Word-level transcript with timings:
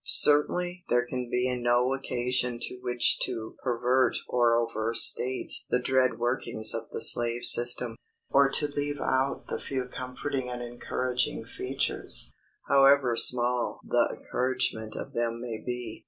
Certainly 0.03 0.83
there 0.89 1.05
can 1.05 1.29
be 1.29 1.55
no 1.55 1.93
occasion 1.93 2.57
to 2.59 2.79
wish 2.81 3.19
to 3.21 3.55
pervert 3.63 4.15
or 4.27 4.55
overstate 4.55 5.51
the 5.69 5.77
dread 5.77 6.17
workings 6.17 6.73
of 6.73 6.89
the 6.89 6.99
slave 6.99 7.45
system, 7.45 7.95
or 8.31 8.49
to 8.49 8.65
leave 8.65 8.99
out 8.99 9.45
the 9.47 9.59
few 9.59 9.83
comforting 9.87 10.49
and 10.49 10.63
encouraging 10.63 11.45
features, 11.45 12.33
however 12.67 13.15
small 13.15 13.79
the 13.85 14.11
encouragement 14.17 14.95
of 14.95 15.13
them 15.13 15.39
may 15.39 15.61
be. 15.63 15.99